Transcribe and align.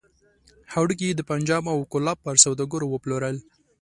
هډوکي 0.73 1.05
يې 1.09 1.17
د 1.17 1.21
پنجاب 1.29 1.63
او 1.73 1.79
کولاب 1.91 2.17
پر 2.25 2.35
سوداګرو 2.45 2.85
وپلورل. 2.89 3.35